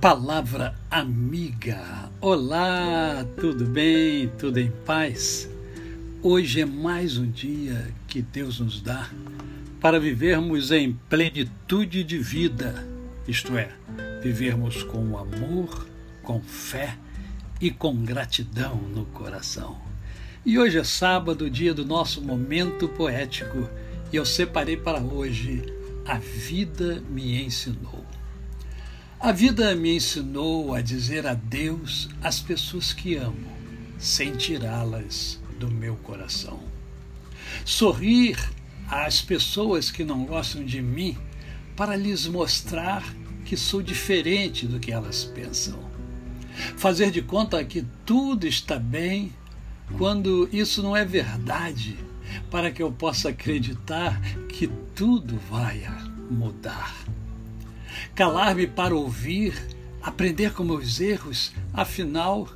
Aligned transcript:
Palavra 0.00 0.74
amiga. 0.90 2.10
Olá, 2.20 3.26
tudo 3.40 3.64
bem? 3.64 4.28
Tudo 4.38 4.60
em 4.60 4.70
paz? 4.84 5.48
Hoje 6.22 6.60
é 6.60 6.66
mais 6.66 7.16
um 7.16 7.28
dia 7.30 7.94
que 8.06 8.20
Deus 8.20 8.60
nos 8.60 8.82
dá 8.82 9.08
para 9.80 9.98
vivermos 9.98 10.70
em 10.70 10.92
plenitude 11.08 12.04
de 12.04 12.18
vida, 12.18 12.86
isto 13.26 13.56
é, 13.56 13.70
vivermos 14.22 14.82
com 14.82 15.16
amor, 15.16 15.88
com 16.22 16.42
fé 16.42 16.98
e 17.58 17.70
com 17.70 17.96
gratidão 17.96 18.76
no 18.76 19.06
coração. 19.06 19.80
E 20.44 20.58
hoje 20.58 20.78
é 20.78 20.84
sábado, 20.84 21.48
dia 21.48 21.72
do 21.72 21.86
nosso 21.86 22.20
momento 22.20 22.86
poético, 22.86 23.68
e 24.12 24.16
eu 24.16 24.26
separei 24.26 24.76
para 24.76 25.00
hoje 25.00 25.64
A 26.06 26.18
Vida 26.18 27.02
Me 27.08 27.42
Ensinou. 27.42 28.05
A 29.18 29.32
vida 29.32 29.74
me 29.74 29.96
ensinou 29.96 30.74
a 30.74 30.82
dizer 30.82 31.26
adeus 31.26 32.06
às 32.22 32.38
pessoas 32.38 32.92
que 32.92 33.16
amo, 33.16 33.50
sem 33.98 34.32
tirá-las 34.36 35.40
do 35.58 35.70
meu 35.70 35.96
coração. 35.96 36.60
Sorrir 37.64 38.38
às 38.86 39.22
pessoas 39.22 39.90
que 39.90 40.04
não 40.04 40.26
gostam 40.26 40.62
de 40.62 40.82
mim 40.82 41.16
para 41.74 41.96
lhes 41.96 42.26
mostrar 42.26 43.02
que 43.46 43.56
sou 43.56 43.80
diferente 43.80 44.66
do 44.66 44.78
que 44.78 44.92
elas 44.92 45.24
pensam. 45.24 45.78
Fazer 46.76 47.10
de 47.10 47.22
conta 47.22 47.64
que 47.64 47.86
tudo 48.04 48.46
está 48.46 48.78
bem 48.78 49.32
quando 49.96 50.46
isso 50.52 50.82
não 50.82 50.94
é 50.94 51.06
verdade, 51.06 51.96
para 52.50 52.70
que 52.70 52.82
eu 52.82 52.92
possa 52.92 53.30
acreditar 53.30 54.20
que 54.46 54.68
tudo 54.94 55.40
vai 55.48 55.88
mudar 56.30 56.94
calar-me 58.14 58.66
para 58.66 58.94
ouvir, 58.94 59.54
aprender 60.02 60.52
com 60.52 60.64
meus 60.64 61.00
erros, 61.00 61.52
afinal, 61.72 62.48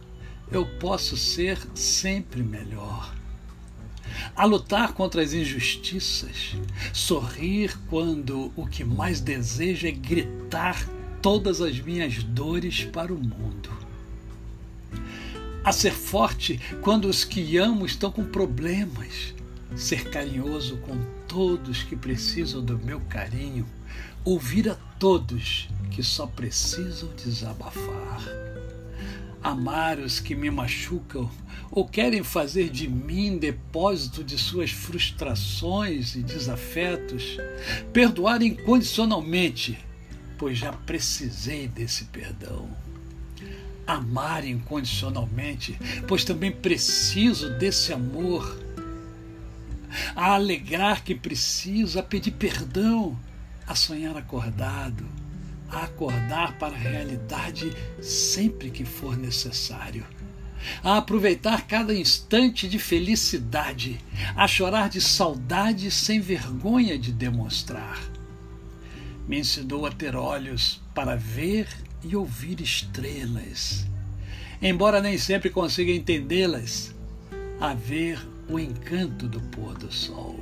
eu 0.51 0.67
posso 0.67 1.17
ser 1.17 1.59
sempre 1.75 2.43
melhor. 2.43 3.15
A 4.35 4.45
lutar 4.45 4.93
contra 4.93 5.23
as 5.23 5.33
injustiças, 5.33 6.57
sorrir 6.93 7.77
quando 7.89 8.53
o 8.57 8.67
que 8.67 8.85
mais 8.85 9.21
desejo 9.21 9.87
é 9.87 9.93
gritar 9.93 10.87
todas 11.23 11.61
as 11.61 11.79
minhas 11.79 12.23
dores 12.23 12.85
para 12.85 13.13
o 13.13 13.19
mundo. 13.19 13.71
A 15.63 15.73
ser 15.73 15.93
forte 15.93 16.61
quando 16.83 17.07
os 17.07 17.25
que 17.25 17.57
amo 17.59 17.85
estão 17.85 18.11
com 18.11 18.25
problemas, 18.25 19.35
ser 19.77 20.11
carinhoso 20.11 20.79
com 20.79 20.99
todos 21.31 21.85
que 21.85 21.95
precisam 21.95 22.61
do 22.61 22.77
meu 22.77 23.01
carinho, 23.03 23.65
ouvir 24.25 24.69
a 24.69 24.75
todos 24.99 25.69
que 25.93 26.03
só 26.03 26.27
precisam 26.27 27.09
desabafar. 27.15 28.21
Amar 29.41 30.01
os 30.01 30.19
que 30.19 30.35
me 30.35 30.51
machucam 30.51 31.31
ou 31.71 31.87
querem 31.87 32.25
fazer 32.25 32.69
de 32.69 32.89
mim 32.89 33.39
depósito 33.39 34.25
de 34.25 34.37
suas 34.37 34.73
frustrações 34.73 36.17
e 36.17 36.23
desafetos. 36.23 37.39
Perdoar 37.93 38.43
incondicionalmente, 38.43 39.79
pois 40.37 40.59
já 40.59 40.73
precisei 40.73 41.69
desse 41.69 42.07
perdão. 42.07 42.69
Amar 43.87 44.45
incondicionalmente, 44.45 45.79
pois 46.09 46.25
também 46.25 46.51
preciso 46.51 47.51
desse 47.51 47.93
amor. 47.93 48.70
A 50.21 50.35
alegrar 50.35 51.03
que 51.03 51.15
preciso, 51.15 51.99
a 51.99 52.03
pedir 52.03 52.33
perdão, 52.33 53.19
a 53.67 53.75
sonhar 53.75 54.15
acordado, 54.19 55.09
a 55.67 55.85
acordar 55.85 56.59
para 56.59 56.75
a 56.75 56.79
realidade 56.79 57.73
sempre 58.03 58.71
que 58.71 58.85
for 58.85 59.17
necessário, 59.17 60.05
a 60.85 60.99
aproveitar 60.99 61.67
cada 61.67 61.95
instante 61.95 62.69
de 62.69 62.79
felicidade, 62.79 63.99
a 64.37 64.47
chorar 64.47 64.91
de 64.91 65.01
saudade 65.01 65.91
sem 65.91 66.21
vergonha 66.21 66.99
de 66.99 67.13
demonstrar. 67.13 67.99
Me 69.27 69.39
ensinou 69.39 69.87
a 69.87 69.91
ter 69.91 70.15
olhos 70.15 70.83
para 70.95 71.17
ver 71.17 71.67
e 72.05 72.15
ouvir 72.15 72.61
estrelas, 72.61 73.87
embora 74.61 75.01
nem 75.01 75.17
sempre 75.17 75.49
consiga 75.49 75.91
entendê-las, 75.91 76.95
a 77.59 77.73
ver 77.73 78.30
o 78.51 78.59
encanto 78.59 79.29
do 79.29 79.41
pôr 79.41 79.77
do 79.79 79.93
sol 79.93 80.39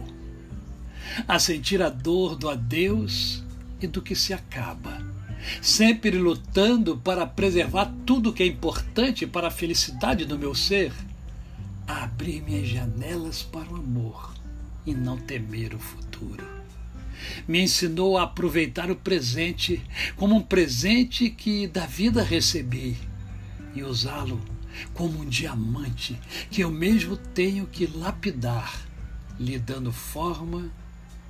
a 1.26 1.38
sentir 1.38 1.82
a 1.82 1.88
dor 1.88 2.36
do 2.36 2.48
adeus 2.48 3.42
e 3.80 3.86
do 3.86 4.02
que 4.02 4.14
se 4.14 4.32
acaba, 4.32 5.00
sempre 5.62 6.10
lutando 6.10 6.96
para 6.98 7.26
preservar 7.26 7.92
tudo 8.04 8.32
que 8.32 8.42
é 8.42 8.46
importante 8.46 9.26
para 9.26 9.48
a 9.48 9.52
felicidade 9.52 10.24
do 10.24 10.38
meu 10.38 10.54
ser, 10.54 10.92
a 11.86 12.04
abrir 12.04 12.42
minhas 12.42 12.68
janelas 12.68 13.42
para 13.42 13.72
o 13.72 13.76
amor 13.76 14.34
e 14.84 14.94
não 14.94 15.16
temer 15.16 15.74
o 15.74 15.78
futuro. 15.78 16.46
Me 17.46 17.60
ensinou 17.62 18.16
a 18.16 18.24
aproveitar 18.24 18.90
o 18.90 18.96
presente 18.96 19.82
como 20.16 20.36
um 20.36 20.42
presente 20.42 21.30
que 21.30 21.66
da 21.66 21.86
vida 21.86 22.22
recebi 22.22 22.96
e 23.74 23.82
usá-lo 23.82 24.40
como 24.94 25.20
um 25.20 25.24
diamante 25.24 26.18
que 26.50 26.62
eu 26.62 26.70
mesmo 26.70 27.16
tenho 27.16 27.66
que 27.66 27.86
lapidar, 27.86 28.86
lhe 29.38 29.58
dando 29.58 29.92
forma 29.92 30.70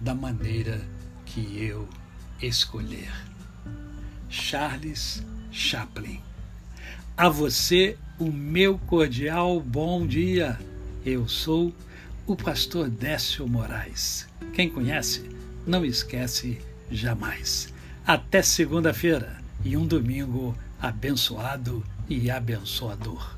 da 0.00 0.14
maneira 0.14 0.80
que 1.26 1.40
eu 1.62 1.88
escolher. 2.40 3.12
Charles 4.28 5.24
Chaplin. 5.50 6.20
A 7.16 7.28
você 7.28 7.96
o 8.18 8.30
meu 8.30 8.78
cordial 8.78 9.60
bom 9.60 10.06
dia. 10.06 10.58
Eu 11.04 11.28
sou 11.28 11.74
o 12.26 12.36
pastor 12.36 12.90
Décio 12.90 13.46
Moraes. 13.48 14.28
Quem 14.52 14.68
conhece, 14.68 15.28
não 15.66 15.84
esquece 15.84 16.58
jamais. 16.90 17.72
Até 18.06 18.42
segunda-feira 18.42 19.38
e 19.64 19.76
um 19.76 19.86
domingo 19.86 20.56
abençoado 20.80 21.84
e 22.08 22.30
abençoador. 22.30 23.37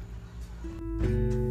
thank 1.00 1.34
you 1.34 1.49